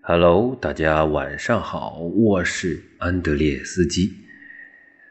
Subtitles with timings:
[0.00, 4.10] Hello，大家晚上好，我是安德烈斯基。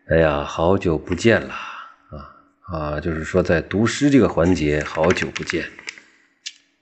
[0.08, 3.00] 哎呀，好久不见了啊啊！
[3.00, 5.66] 就是说，在读诗这个环节，好久不见。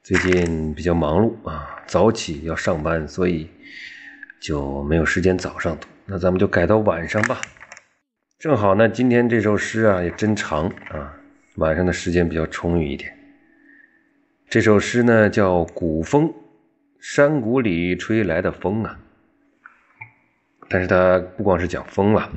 [0.01, 3.49] 最近比较忙碌啊，早起要上班，所以
[4.39, 5.87] 就没有时间早上读。
[6.05, 7.41] 那咱们就改到晚上吧。
[8.39, 11.13] 正好呢，今天这首诗啊也真长啊，
[11.55, 13.11] 晚上的时间比较充裕一点。
[14.47, 16.27] 这首诗呢叫《古风》。
[17.07, 18.99] 山谷里吹来的风啊，
[20.67, 22.33] 但是它不光是讲风了，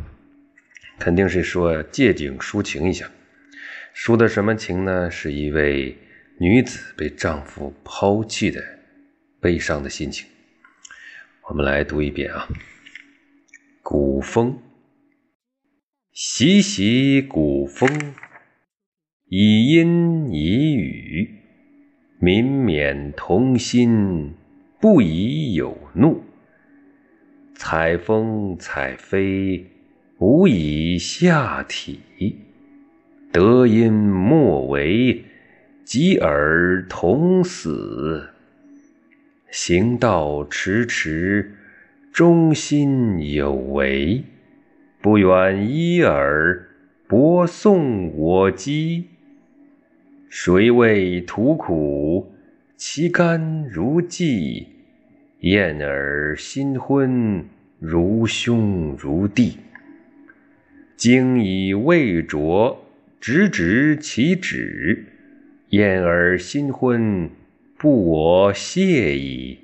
[0.98, 3.10] 肯定是说借景抒情一下。
[3.96, 5.10] 抒的什么情呢？
[5.10, 5.96] 是一位
[6.38, 8.62] 女子被丈夫抛弃的
[9.40, 10.28] 悲伤的心情。
[11.48, 12.46] 我们来读一遍啊，
[13.82, 14.52] 《古风》。
[16.12, 17.88] 习习古风，
[19.24, 21.40] 以阴以雨，
[22.20, 24.34] 民免同心。
[24.80, 26.22] 不宜有怒，
[27.56, 29.66] 采风采飞，
[30.18, 31.98] 无以下体。
[33.32, 35.24] 得音莫为，
[35.84, 38.28] 及尔同死。
[39.50, 41.56] 行道迟迟，
[42.12, 44.22] 忠心有为。
[45.00, 46.68] 不远依尔，
[47.08, 49.08] 博送我机。
[50.28, 52.32] 谁为图苦？
[52.80, 54.64] 其甘如鲫，
[55.40, 57.44] 燕儿新婚，
[57.80, 59.58] 如兄如弟。
[60.96, 62.78] 经以未着，
[63.18, 65.06] 直指其旨。
[65.70, 67.28] 燕儿新婚，
[67.76, 69.58] 不我谢矣。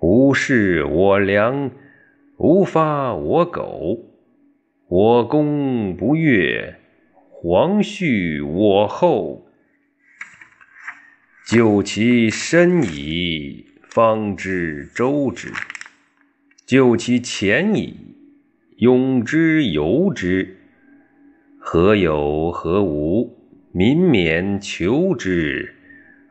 [0.00, 1.70] 无事我良，
[2.36, 3.98] 无发我苟。
[4.88, 6.76] 我公不悦，
[7.30, 9.47] 皇恤我厚。
[11.48, 15.48] 就其深矣，方知周之；
[16.66, 17.94] 就其浅矣，
[18.76, 20.58] 永之由之。
[21.58, 23.34] 何有何无？
[23.72, 25.74] 民免求之。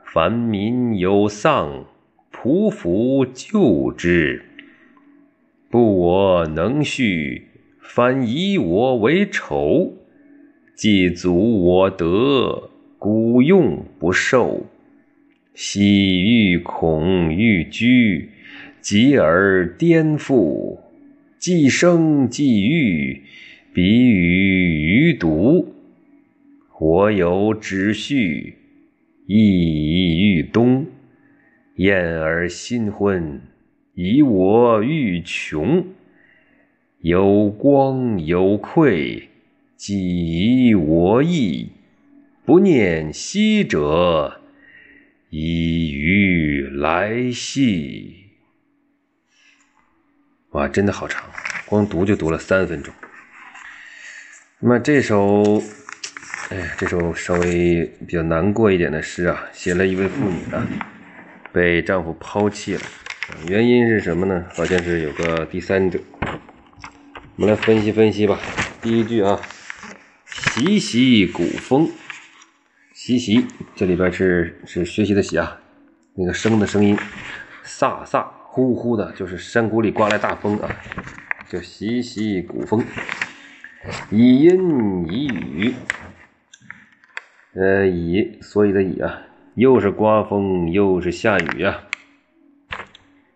[0.06, 1.86] 凡民有丧，
[2.32, 4.46] 仆服救之。
[5.72, 7.42] 不我能恤，
[7.82, 9.98] 反以我为仇。
[10.76, 12.70] 既足我德，
[13.00, 14.68] 古用不受。
[15.60, 18.30] 喜欲恐欲居，
[18.80, 20.78] 急而颠覆；
[21.40, 23.24] 既生既欲，
[23.74, 25.74] 彼与余毒。
[26.80, 28.54] 我有止序，
[29.26, 30.86] 意欲东。
[31.78, 33.42] 燕儿新婚，
[33.96, 35.84] 以我欲穷。
[37.02, 39.24] 有光有愧，
[39.76, 41.70] 几我意。
[42.46, 44.37] 不念昔者。
[45.30, 48.28] 已于来兮！
[50.52, 51.30] 哇，真的好长，
[51.66, 52.94] 光读就读了三分钟。
[54.60, 55.62] 那么这首，
[56.50, 60.66] 哎呀，这首稍微比较难过一点的诗啊，写了一位妇女啊，
[61.52, 62.82] 被丈夫抛弃了，
[63.50, 64.46] 原因是什么呢？
[64.54, 66.00] 好像是有个第三者。
[67.36, 68.40] 我们来分析分析吧。
[68.82, 69.42] 第一句啊，
[70.26, 71.92] 习习古风。
[73.08, 75.58] 习习，这里边是是学习的习啊，
[76.14, 76.94] 那个声的声音，
[77.64, 80.70] 飒飒呼呼的，就是山谷里刮来大风啊，
[81.48, 82.84] 叫习习古风。
[84.12, 85.74] 以阴以雨，
[87.54, 89.22] 呃，以所以的以啊，
[89.56, 91.86] 又是刮风又是下雨啊，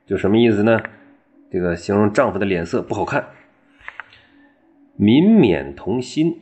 [0.06, 0.82] 就什么意思呢？
[1.50, 3.26] 这个形容丈夫的脸色不好看。
[4.98, 6.42] 民免同心。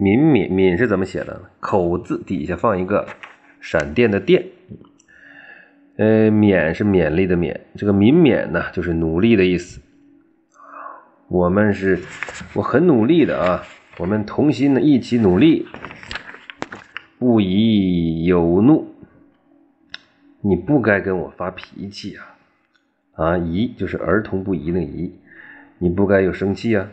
[0.00, 1.42] 敏敏敏是怎么写的？
[1.60, 3.06] 口字底下放一个
[3.60, 4.46] 闪电的电。
[5.96, 9.82] 呃，勉是勉励的勉，这个敏勉呢，就是努力的意思。
[11.28, 11.98] 我们是，
[12.54, 13.62] 我很努力的啊，
[13.98, 15.66] 我们同心的一起努力，
[17.18, 18.94] 不宜有怒。
[20.40, 22.38] 你不该跟我发脾气啊！
[23.12, 25.12] 啊，宜就是儿童不宜那个宜，
[25.76, 26.88] 你不该有生气啊。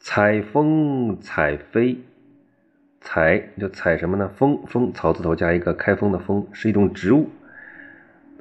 [0.00, 1.98] 采风采飞，
[3.00, 4.30] 采就采什么呢？
[4.36, 7.28] 风风草字头加一个开封的风，是一种植物。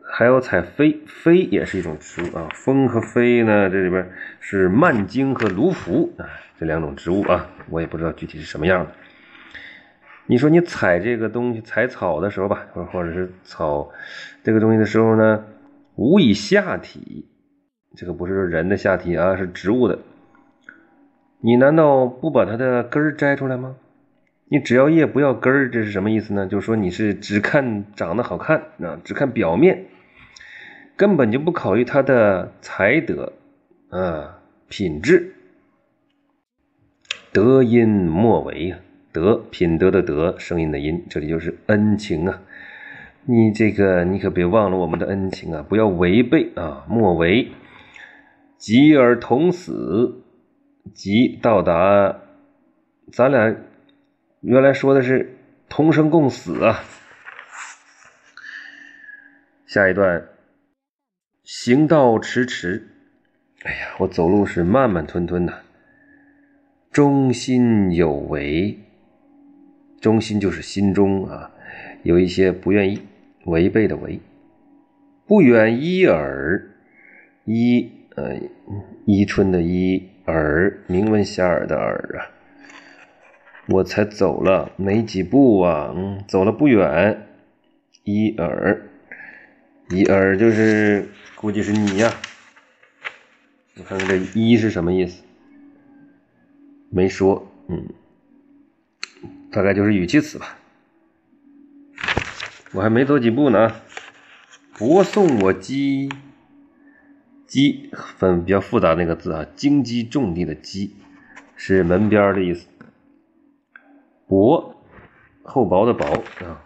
[0.10, 2.48] 还有采飞飞也是一种植物啊。
[2.54, 4.10] 风和飞呢，这里边
[4.40, 8.92] 是蔓荆和芦菔啊，这两种植物啊，我也不知道具体是什么样的。
[10.28, 13.92] 你说你采这个东西，采草的时候吧，或或者是草
[14.44, 15.44] 这个东西的时候呢，
[15.96, 17.28] 无以下体，
[17.96, 20.00] 这个不是人的下体啊，是植物的。
[21.40, 23.76] 你难道不把它的根儿摘出来吗？
[24.50, 26.48] 你只要叶不要根儿，这是什么意思呢？
[26.48, 29.86] 就是说你是只看长得好看啊，只看表面。
[30.96, 33.34] 根本就不考虑他的才德
[33.90, 35.36] 啊品质。
[37.32, 38.80] 德音莫为啊，
[39.12, 42.42] 德品德的德，声音的音，这里就是恩情啊。
[43.26, 47.50] 你这个你可别忘了我们的恩情啊，不要违背啊，莫为。
[48.58, 50.24] 及而同死，
[50.94, 52.20] 即到达，
[53.12, 53.56] 咱俩
[54.42, 55.38] 原来说的是
[55.70, 56.84] 同生共死啊。
[59.66, 60.28] 下一段，
[61.44, 62.88] 行道迟迟，
[63.64, 65.62] 哎呀，我走路是慢慢吞吞的。
[66.92, 68.80] 中心有违，
[70.00, 71.52] 中心就是心中啊，
[72.04, 73.02] 有一些不愿意
[73.46, 74.20] 违背的违。
[75.28, 76.72] 不远依耳，
[77.44, 78.40] 依呃
[79.06, 82.32] 伊春的伊耳，名闻遐迩的耳啊。
[83.68, 87.28] 我才走了没几步啊，嗯，走了不远，
[88.04, 88.90] 一耳，
[89.90, 92.14] 一耳就是估计是你呀。
[93.74, 95.22] 你看看这一是什么意思？
[96.90, 97.90] 没说，嗯，
[99.52, 100.58] 大概就是语气词吧。
[102.72, 103.82] 我还没走几步呢，
[104.78, 106.10] 博送我鸡，
[107.48, 107.90] 鸡
[108.20, 110.94] 分比较复杂那个字啊，荆棘种地的棘
[111.56, 112.68] 是门边的意思。
[114.28, 114.76] 薄，
[115.44, 116.06] 厚薄的薄
[116.46, 116.62] 啊，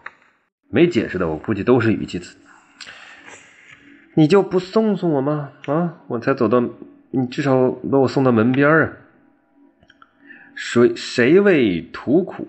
[0.68, 2.36] 没解释的，我估计都是语气词。
[4.14, 5.52] 你就不送送我吗？
[5.66, 6.60] 啊，我才走到，
[7.12, 8.92] 你至少把我送到门边啊。
[10.54, 12.48] 谁谁为图苦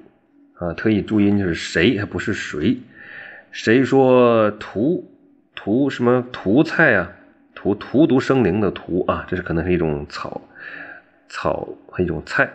[0.56, 0.74] 啊？
[0.74, 2.80] 特意注音就是谁，还不是谁。
[3.51, 5.09] 谁说图
[5.53, 7.12] 图什么图菜啊？
[7.63, 10.42] 图荼毒生灵的荼啊，这是可能是一种草
[11.30, 12.51] 草和一种菜。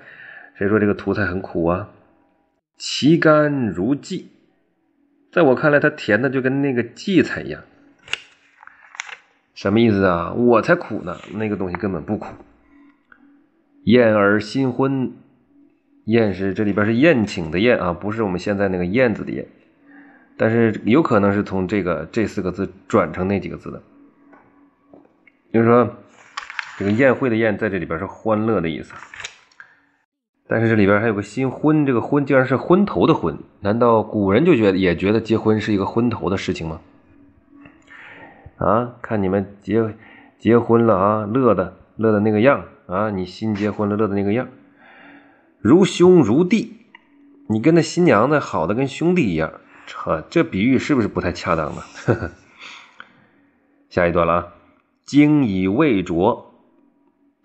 [0.54, 1.88] 谁说这个图菜很苦啊？
[2.76, 4.26] 其甘如荠，
[5.32, 7.62] 在我看来，它甜的就跟那个荠菜一样。
[9.54, 10.34] 什么意思啊？
[10.34, 12.34] 我才苦呢，那个东西根本不苦。
[13.84, 15.10] 燕儿新婚。
[16.04, 19.46] 宴是这里边是宴请的宴啊，不是我们现在那个燕子的燕，
[20.36, 23.82] 但是有可能是从这个这四个字转成那几个字的。
[25.52, 25.96] 就是说，
[26.76, 28.92] 这个宴会的宴在这里边是欢乐的意思，
[30.46, 36.80] 但是这里边还有个新婚，这个婚竟然是昏头的昏，难道古人就觉得也觉得结婚是一个昏头的事情吗？
[38.58, 39.94] 啊，看你们结
[40.38, 44.48] 结婚了啊，乐的乐的那个样啊，你新结婚了乐的那个样。
[45.60, 46.86] 如兄如弟，
[47.48, 49.52] 你跟那新娘子好的跟兄弟一样，
[49.94, 51.82] 呵，这比喻是不是不太恰当呢？
[52.04, 52.30] 呵 呵
[53.88, 54.46] 下一段了啊，
[55.08, 56.52] 泾以渭浊，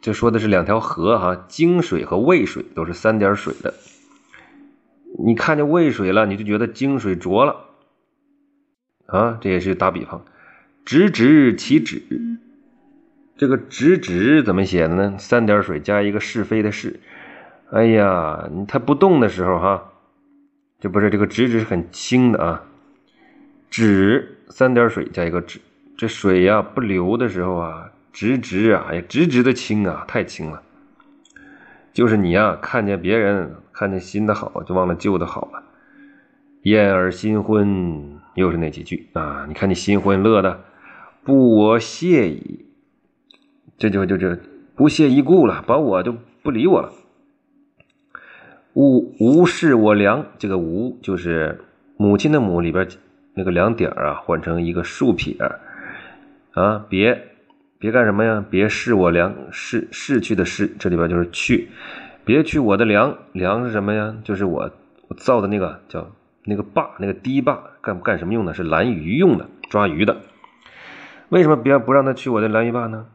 [0.01, 3.73] 这说的是两条河哈，泾水和渭水都是三点水的。
[5.17, 7.69] 你看见渭水了，你就觉得泾水浊了
[9.05, 10.25] 啊，这也是打比方。
[10.83, 12.03] 直直其止，
[13.37, 15.15] 这个直直怎么写的呢？
[15.17, 16.99] 三点水加一个是非的是。
[17.71, 19.93] 哎呀，它不动的时候哈，
[20.81, 22.63] 这不是这个直直是很轻的啊，
[23.69, 25.61] 止三点水加一个止，
[25.95, 30.61] 这水呀不流的时候啊，直直啊，哎直直的清啊，太清了。
[31.93, 35.63] 就是你呀，看见别人看见新的好，就忘了旧的好了。
[36.63, 39.45] 燕儿新婚，又是那几句啊？
[39.47, 40.61] 你看你新婚乐的，
[41.23, 42.65] 不我谢矣，
[43.77, 44.35] 这就就就
[44.75, 46.91] 不屑一顾了，把我就不理我了。
[48.73, 51.63] 吾无视我良，这个无就是
[51.95, 52.87] 母亲的母里边
[53.35, 55.35] 那个两点啊，换成一个竖撇
[56.53, 57.27] 啊，别
[57.77, 58.43] 别干什么呀？
[58.49, 61.69] 别视我良，逝逝去的逝，这里边就是去，
[62.23, 64.15] 别去我的粮，粮是什么呀？
[64.23, 64.71] 就是我
[65.07, 66.11] 我造的那个叫
[66.45, 68.53] 那个坝，那个堤坝，干干什么用的？
[68.53, 70.21] 是拦鱼用的，抓鱼的。
[71.29, 73.07] 为什么别不让他去我的拦鱼坝呢？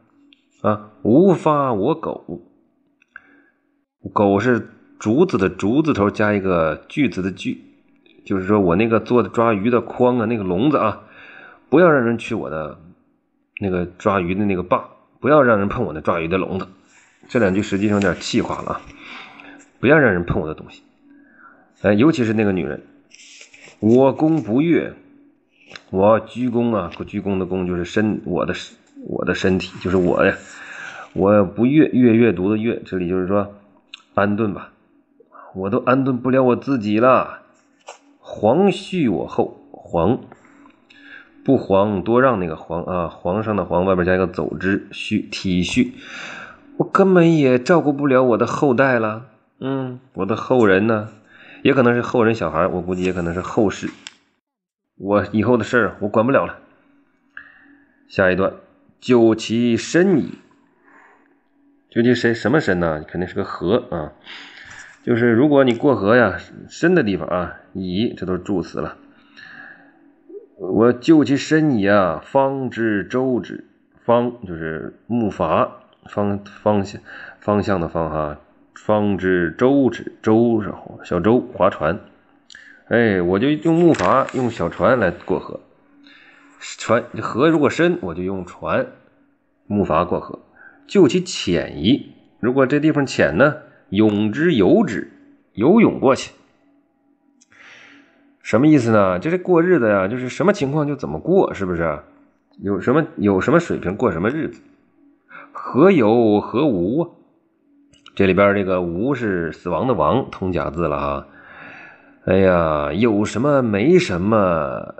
[0.62, 2.42] 啊，无发我狗，
[4.12, 4.71] 狗是。
[4.99, 7.62] 竹子的竹字头加一个锯子的锯，
[8.26, 11.02] 就是说我那个做的抓鱼的筐啊，那个笼子啊，
[11.68, 12.80] 不要让人去我的
[13.60, 14.88] 那个抓鱼的那个棒，
[15.20, 16.68] 不要让人碰我那抓鱼的笼子。
[17.28, 18.80] 这两句实际上有点气话了啊，
[19.80, 20.82] 不要让人碰我的东西。
[21.82, 22.82] 哎，尤其是那个女人，
[23.80, 24.94] 我躬不悦，
[25.90, 28.54] 我鞠躬啊，鞠躬的躬就是身，我的
[29.06, 30.36] 我的身体就是我呀，
[31.12, 33.54] 我不悦悦阅读的悦，这里就是说
[34.14, 34.72] 安顿吧。
[35.54, 37.40] 我都安顿不了我自己了，
[38.18, 40.20] 皇恤我后，皇
[41.45, 45.92] 不皇多让那个皇啊，皇上的皇外边加一个走之，恤体恤，
[46.76, 49.26] 我根本也照顾不了我的后代了，
[49.61, 51.09] 嗯，我的后人呢，
[51.62, 53.88] 也可能是后人小孩，我估计也可能是后世，
[54.99, 56.59] 我以后的事儿我管不了了。
[58.09, 58.52] 下一段，
[59.00, 60.35] 就其深矣。
[61.90, 63.02] 究其深什么深呢？
[63.09, 64.12] 肯定是个河啊。
[65.02, 68.99] 就是如果你过河呀，深的地方啊，矣，这都是助词了。
[70.58, 73.64] 我就其深矣啊，方知舟之。
[74.04, 75.68] 方就是木筏，
[76.06, 77.00] 方方向
[77.38, 78.40] 方向的方哈。
[78.74, 80.74] 方知舟之，舟是
[81.04, 82.00] 小舟，划船。
[82.88, 85.60] 哎，我就用木筏，用小船来过河。
[86.58, 88.86] 船河如果深，我就用船、
[89.68, 90.40] 木筏过河。
[90.88, 93.58] 就其浅矣，如果这地方浅呢，
[93.90, 95.12] 泳之游之，
[95.52, 96.32] 游泳过去。
[98.48, 99.18] 什么意思呢？
[99.18, 101.98] 就是过日子呀，就是什么情况就怎么过，是不是？
[102.62, 104.62] 有什么有什么水平过什么日子？
[105.52, 107.10] 何有何无啊？
[108.14, 111.26] 这里边这个“无”是死亡的“亡”，通假字了哈。
[112.24, 114.94] 哎呀，有什么没什么？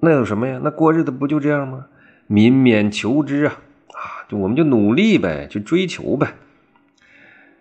[0.00, 0.60] 那有什么呀？
[0.64, 1.86] 那过日子不就这样吗？
[2.26, 3.54] 民免求之啊
[3.92, 4.26] 啊！
[4.28, 6.34] 就我们就努力呗，去追求呗，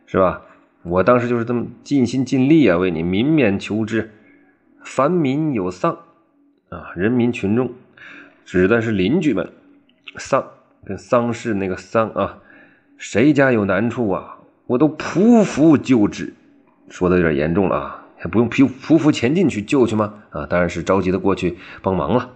[0.07, 0.41] 是吧？
[0.81, 4.09] 我当时就是这么尽心尽力啊，为你民免求之。
[4.83, 5.97] 凡民有丧
[6.69, 7.71] 啊，人民群众
[8.45, 9.51] 指的是邻居们，
[10.17, 10.45] 丧
[10.83, 12.39] 跟丧事那个丧啊，
[12.97, 16.33] 谁家有难处啊，我都匍匐救之。
[16.89, 17.97] 说的有点严重了啊。
[18.17, 20.13] 还不用匍匍匐前进去救去吗？
[20.29, 22.29] 啊，当然是着急的过去帮忙了。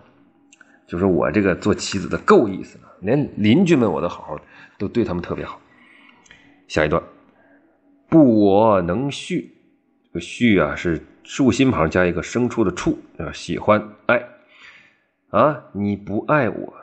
[0.88, 4.42] 就说我这个做妻子的够意思了，连邻居们我都好好的，
[4.80, 5.62] 都对他们特别好。
[6.68, 7.04] 下一段，
[8.10, 9.52] 不我能续，
[10.06, 14.24] 这个续啊是竖心旁加一个生出的处，啊，喜欢爱
[15.32, 16.74] 啊，你不爱我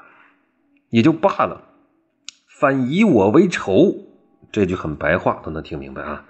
[0.90, 1.62] 也就罢了，
[2.48, 3.94] 反以我为仇，
[4.50, 6.26] 这句很白话，都能听明白啊。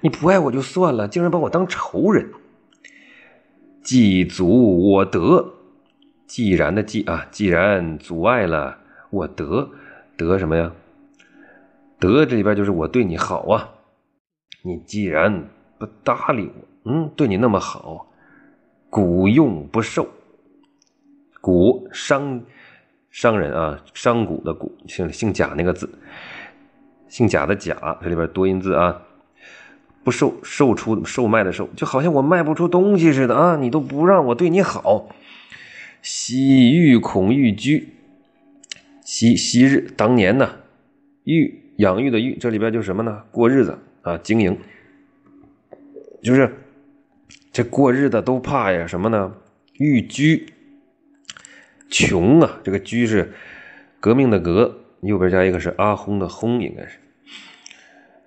[0.00, 2.32] 你不爱我就算了，竟然把我当仇人。
[3.80, 5.54] 既阻我得，
[6.26, 8.78] 既然的既啊，既然阻碍了
[9.10, 9.70] 我得，
[10.16, 10.72] 得什么呀？
[12.00, 13.70] 得这里边就是我对你好啊。
[14.62, 15.48] 你既然
[15.84, 16.48] 不搭理
[16.84, 18.06] 我，嗯，对你那么好，
[18.88, 20.08] 古用不受。
[21.40, 22.40] 古商
[23.10, 25.90] 商人啊，商贾的贾，姓姓贾那个字，
[27.08, 29.02] 姓贾的贾，这里边多音字啊。
[30.04, 33.56] 不售售出售卖的售，就好像我卖不出东西似的啊！
[33.56, 35.08] 你都不让我对你好。
[36.00, 37.88] 昔欲恐欲居，
[39.04, 40.56] 昔昔日当年呢，
[41.24, 43.22] 欲养育的育，这里边就是什么呢？
[43.32, 44.58] 过日子啊，经营，
[46.22, 46.50] 就是
[47.52, 49.34] 这过日子都怕呀什么呢？
[49.74, 50.46] 欲居，
[51.90, 52.60] 穷啊！
[52.62, 53.32] 这个居是
[53.98, 56.98] 革命的革，右边加一个是阿轰的轰，应该是。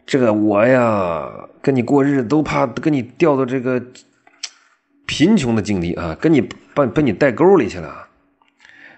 [0.06, 3.82] 这个我呀，跟你过日子都怕跟你掉到这个
[5.06, 6.42] 贫穷的境地啊，跟你
[6.74, 8.08] 把把你带沟里去了。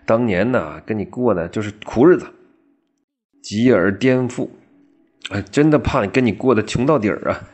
[0.06, 2.28] 当年呢，跟你过的就是苦日子，
[3.42, 4.50] 急而颠覆，
[5.30, 7.48] 哎，真的怕跟你过的穷到底儿啊，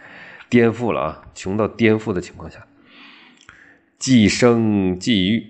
[0.54, 2.68] 颠覆了啊，穷到颠覆的情况下，
[3.98, 5.48] 既生既育，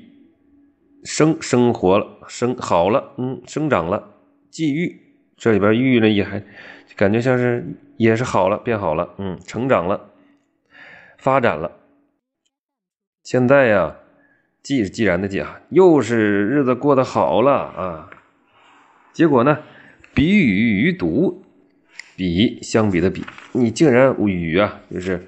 [1.03, 4.13] 生生活了，生好了，嗯，生长了，
[4.50, 5.01] 既育，
[5.36, 6.41] 这里边育呢也还
[6.95, 7.75] 感觉像是。
[7.95, 10.10] 也是好了，变好了，嗯，成长了，
[11.17, 11.72] 发展了。
[13.22, 13.98] 现在呀，
[14.63, 18.10] 既是既然的既啊，又是日子过得好了啊。
[19.13, 19.60] 结果呢，
[20.15, 21.43] 比与于独，
[22.15, 25.25] 比相比的比，你竟然雨啊，就是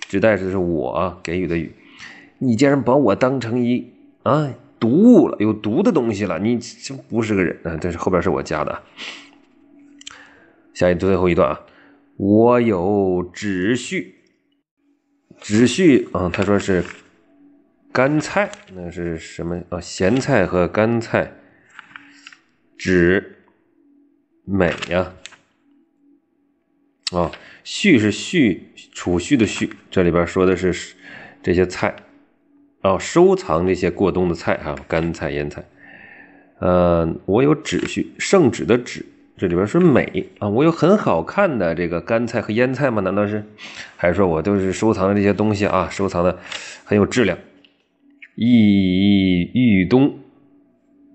[0.00, 1.70] 指代的是我给予的予，
[2.38, 3.92] 你竟然把我当成一
[4.22, 7.76] 啊毒物了，有毒的东西了，你真不是个人啊！
[7.76, 8.82] 这是后边是我加的，
[10.74, 11.60] 下一最后一段啊。
[12.18, 14.16] 我有止序，
[15.38, 16.84] 止序啊，他说是
[17.92, 19.80] 干菜，那是什么啊？
[19.80, 21.32] 咸菜和干菜，
[22.78, 23.36] 止
[24.44, 25.12] 美呀，
[27.12, 27.30] 啊
[27.64, 30.94] 序是序储蓄的序，这里边说的是
[31.42, 31.94] 这些菜，
[32.80, 35.64] 啊，收藏这些过冬的菜啊，干菜、腌菜，
[36.58, 39.04] 呃，我有纸序，圣旨的旨。
[39.38, 43.02] 这里边是美啊，我有很好看的这个干菜和腌菜吗？
[43.02, 43.44] 难道是？
[43.94, 45.90] 还是说我都是收藏的这些东西啊？
[45.90, 46.38] 收藏的
[46.84, 47.36] 很有质量。
[48.36, 50.18] 御御冬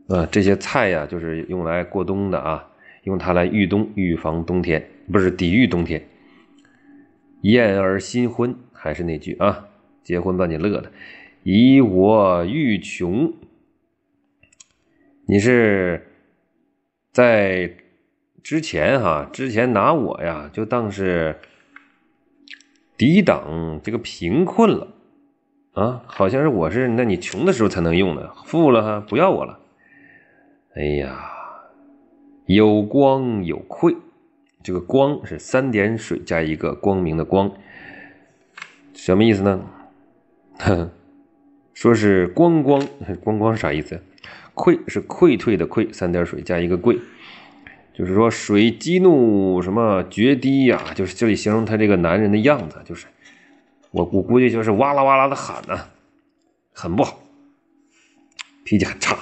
[0.07, 2.67] 啊，这些菜呀，就是用来过冬的啊，
[3.05, 6.05] 用它来御冬，预防冬天，不是抵御冬天。
[7.41, 9.69] 燕儿新婚，还是那句啊，
[10.03, 10.91] 结婚把你乐的。
[11.43, 13.33] 以我欲穷，
[15.25, 16.07] 你是
[17.11, 17.77] 在。
[18.43, 21.39] 之前哈，之前拿我呀就当是
[22.97, 24.95] 抵挡这个贫困了
[25.73, 29.59] 啊，好像是我是那你穷的时候才能用的，富了哈不要我了。
[30.75, 31.29] 哎呀，
[32.47, 33.95] 有光有愧，
[34.63, 37.51] 这个光是三点水加一个光明的光，
[38.93, 39.61] 什么意思呢？
[41.73, 42.85] 说是光光
[43.23, 44.01] 光光是啥意思？
[44.53, 46.99] 愧是溃退的溃，三点水加一个贵，
[47.93, 50.93] 就是说水激怒什么决堤呀？
[50.93, 53.07] 就是这里形容他这个男人的样子，就是
[53.89, 55.87] 我我估计就是哇啦哇啦的喊呢，
[56.73, 57.19] 很不好，
[58.63, 59.17] 脾气很差。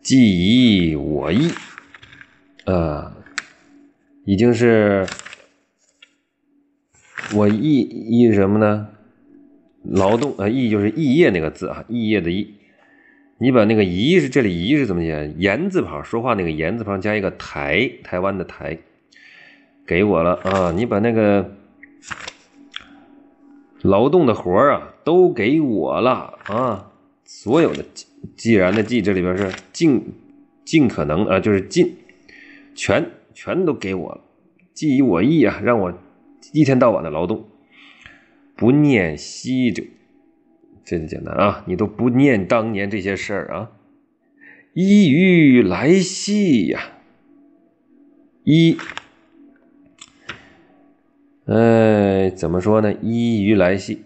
[0.00, 1.52] 既以我意，
[2.64, 3.14] 啊，
[4.24, 5.06] 已经是
[7.34, 8.88] 我意意什么呢？
[9.82, 12.54] 劳动啊，意就是异业那个字啊，异业的异。
[13.38, 15.34] 你把那个宜是这里宜是怎么写？
[15.36, 18.78] 言字旁，说话那个言字旁加一个台，台湾的台，
[19.84, 20.70] 给我了啊！
[20.70, 21.56] 你把那个
[23.80, 26.92] 劳动的活啊都给我了啊！
[27.24, 27.84] 所有的。
[28.36, 30.12] 既然的既这里边是尽
[30.64, 31.96] 尽可能啊，就是尽
[32.76, 34.20] 全全都给我了，
[34.72, 35.92] 既以我意啊，让我
[36.52, 37.48] 一天到晚的劳动，
[38.56, 39.82] 不念昔者，
[40.84, 43.72] 这就简单啊，你都不念当年这些事儿啊，
[44.74, 46.80] 依于来兮呀，
[48.44, 48.76] 依，
[51.46, 52.92] 哎，怎么说呢？
[53.02, 54.02] 依于来兮，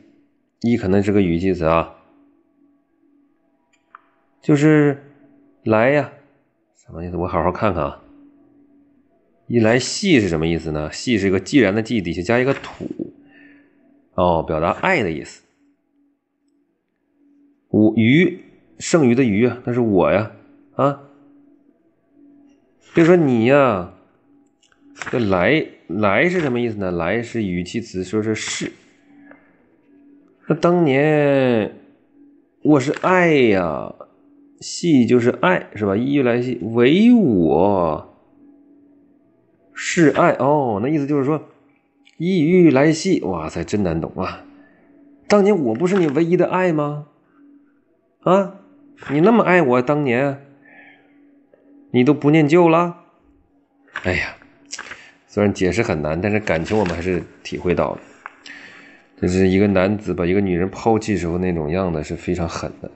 [0.62, 1.92] 依可能是个语气词啊。
[4.40, 5.02] 就是
[5.64, 6.12] 来呀，
[6.76, 7.16] 什么意思？
[7.16, 8.02] 我好好看看啊。
[9.46, 10.90] 一来系是什么意思呢？
[10.92, 13.14] 系是一个既然的既，底下加一个土，
[14.14, 15.42] 哦，表达爱的意思。
[17.68, 18.40] 我鱼，
[18.78, 20.32] 剩余的鱼，那是我呀，
[20.74, 21.02] 啊。
[22.94, 23.94] 别说你呀，
[25.10, 26.90] 这来来是什么意思呢？
[26.90, 28.72] 来是语气词，说是是。
[30.48, 31.76] 那当年
[32.62, 33.94] 我是爱呀。
[34.58, 35.94] 系就是爱是吧？
[35.94, 38.15] 一来系，唯我
[39.76, 40.80] 是爱哦。
[40.82, 41.48] 那意思就是说，
[42.16, 44.42] 依于来兮，哇塞，真难懂啊！
[45.28, 47.06] 当年我不是你唯一的爱吗？
[48.22, 48.54] 啊，
[49.10, 50.40] 你那么爱我，当年
[51.90, 52.96] 你都不念旧了？
[54.02, 54.36] 哎呀，
[55.26, 58.00] 虽然解释很难，但是感情我们还是体会到了。
[59.20, 62.90] 这是一个男子把一个女人抛弃时候那种样子是非常狠的。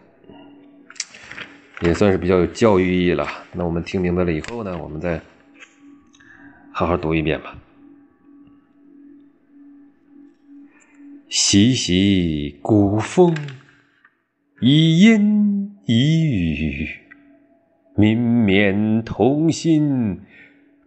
[1.80, 3.26] 也算是比较有教育意义了。
[3.54, 5.18] 那我们听明白了以后呢，我们再
[6.72, 7.58] 好好读一遍吧。
[11.28, 13.36] 习习古风，
[14.60, 16.88] 以音以语，
[17.94, 20.20] 民绵同心，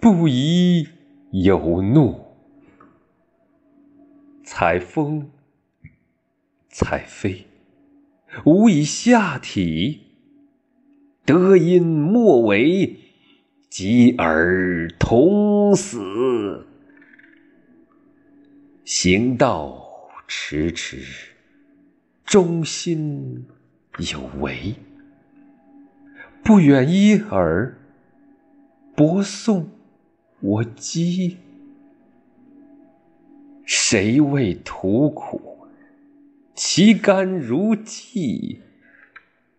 [0.02, 0.88] 不宜
[1.32, 2.20] 有怒。
[4.44, 5.30] 采风，
[6.68, 7.46] 采飞，
[8.46, 10.02] 无以下体。
[11.26, 12.98] 德音莫为，
[13.76, 16.64] 及尔同死。
[18.86, 19.84] 行道
[20.28, 21.32] 迟迟，
[22.24, 23.48] 忠心
[24.12, 24.76] 有为。
[26.44, 27.76] 不远一尔，
[28.96, 29.72] 博送
[30.40, 31.38] 我饥。
[33.66, 35.68] 谁为图苦？
[36.54, 38.60] 其甘如鲫。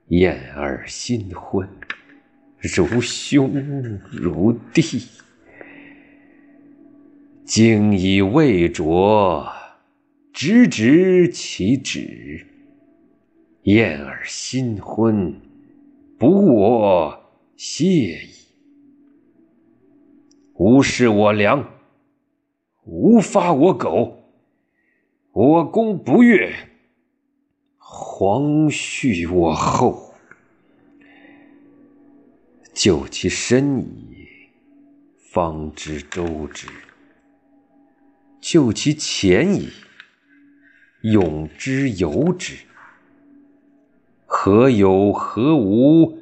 [0.07, 1.69] 燕儿新婚，
[2.65, 4.83] 如兄如弟，
[7.45, 9.47] 经已未着，
[10.33, 12.47] 直直其旨。
[13.65, 15.39] 燕儿新婚，
[16.19, 17.21] 不我
[17.55, 18.31] 谢矣。
[20.55, 21.69] 无事我良，
[22.87, 24.25] 无发我苟。
[25.33, 26.51] 我公不悦。
[27.77, 30.04] 皇恤我后，
[32.75, 34.27] 就其身矣，
[35.17, 36.67] 方知周之；
[38.41, 39.69] 就其前矣，
[41.03, 42.57] 永之由之。
[44.27, 46.19] 何有何无，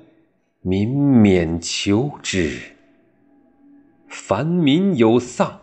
[0.61, 2.61] 民免求之。
[4.07, 5.63] 凡民有丧，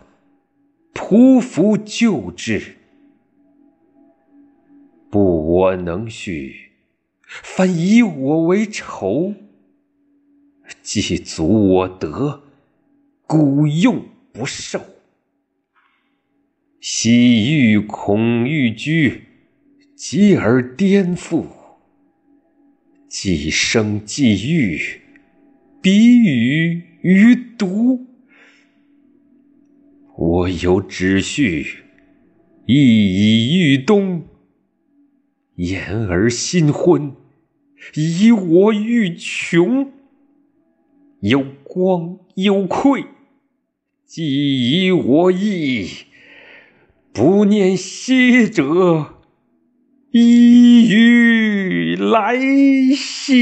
[0.95, 2.77] 匍匐救之。
[5.11, 6.51] 不我能恤，
[7.21, 9.35] 反以我为仇。
[10.81, 12.43] 既足我德，
[13.25, 14.81] 故用不受。
[16.81, 19.23] 昔欲恐欲居，
[19.95, 21.45] 继而颠覆。
[23.07, 24.79] 既生既欲，
[25.81, 28.05] 彼与于独。
[30.15, 31.83] 我有止序，
[32.65, 34.25] 亦以欲东。
[35.55, 37.13] 言而新婚，
[37.95, 39.91] 以我欲穷。
[41.21, 43.05] 有光有愧，
[44.05, 45.87] 既以我意，
[47.11, 49.15] 不念昔者，
[50.11, 52.37] 依于来
[52.95, 53.39] 兮。